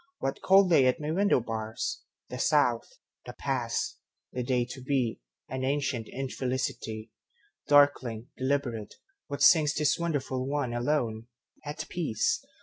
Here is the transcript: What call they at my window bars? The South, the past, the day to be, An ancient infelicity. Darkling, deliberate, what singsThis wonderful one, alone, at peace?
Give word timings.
What 0.17 0.41
call 0.41 0.67
they 0.67 0.87
at 0.87 0.99
my 0.99 1.11
window 1.11 1.39
bars? 1.39 2.01
The 2.29 2.39
South, 2.39 2.87
the 3.27 3.33
past, 3.33 3.99
the 4.33 4.41
day 4.41 4.65
to 4.65 4.81
be, 4.81 5.21
An 5.47 5.63
ancient 5.63 6.07
infelicity. 6.07 7.11
Darkling, 7.67 8.29
deliberate, 8.35 8.95
what 9.27 9.41
singsThis 9.41 9.99
wonderful 9.99 10.47
one, 10.47 10.73
alone, 10.73 11.27
at 11.63 11.85
peace? 11.87 12.43